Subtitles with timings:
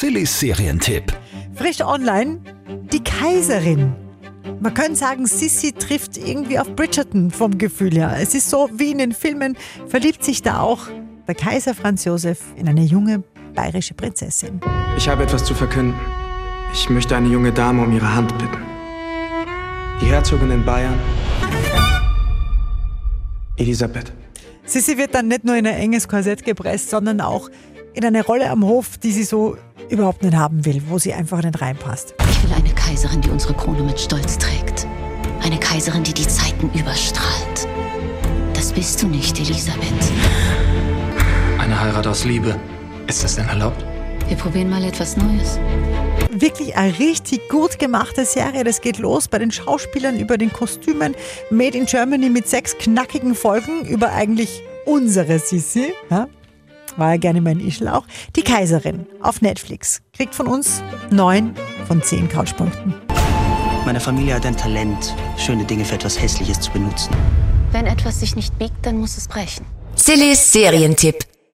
[0.00, 1.12] Sillys Serientipp.
[1.56, 2.38] Frisch online,
[2.92, 3.96] die Kaiserin.
[4.60, 8.16] Man könnte sagen, Sissy trifft irgendwie auf Bridgerton vom Gefühl her.
[8.16, 9.58] Es ist so wie in den Filmen,
[9.88, 10.86] verliebt sich da auch
[11.26, 13.24] der Kaiser Franz Josef in eine junge
[13.56, 14.60] bayerische Prinzessin.
[14.96, 15.98] Ich habe etwas zu verkünden.
[16.72, 18.62] Ich möchte eine junge Dame um ihre Hand bitten.
[20.00, 20.96] Die Herzogin in Bayern,
[23.56, 24.12] Elisabeth.
[24.64, 27.50] Sissy wird dann nicht nur in ein enges Korsett gepresst, sondern auch
[27.94, 29.56] in eine Rolle am Hof, die sie so
[29.90, 32.14] überhaupt nicht haben will, wo sie einfach nicht reinpasst.
[32.30, 34.86] Ich will eine Kaiserin, die unsere Krone mit Stolz trägt.
[35.42, 37.68] Eine Kaiserin, die die Zeiten überstrahlt.
[38.54, 40.12] Das bist du nicht, Elisabeth.
[41.58, 42.58] Eine Heirat aus Liebe.
[43.06, 43.84] Ist das denn erlaubt?
[44.28, 45.58] Wir probieren mal etwas Neues.
[46.30, 48.62] Wirklich eine richtig gut gemachte Serie.
[48.64, 51.14] Das geht los bei den Schauspielern über den Kostümen.
[51.50, 55.94] Made in Germany mit sechs knackigen Folgen über eigentlich unsere Sissi.
[56.10, 56.28] Ja?
[56.98, 58.04] War ja gerne mein Ischl auch.
[58.34, 60.02] Die Kaiserin auf Netflix.
[60.12, 61.54] Kriegt von uns neun
[61.86, 62.92] von zehn Couchpunkten.
[63.86, 67.14] Meine Familie hat ein Talent, schöne Dinge für etwas Hässliches zu benutzen.
[67.70, 69.64] Wenn etwas sich nicht biegt, dann muss es brechen.
[69.94, 71.24] Sillys Serientipp.